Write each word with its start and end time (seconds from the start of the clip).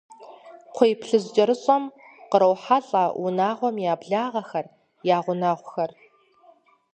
КхъуейплъыжькӀэрыщӀэм 0.71 1.83
кърохьэлӀэ 2.31 3.03
унагъуэм 3.25 3.75
я 3.91 3.93
благъэхэр, 4.01 4.65
я 5.15 5.17
гъунэгъухэр. 5.23 5.91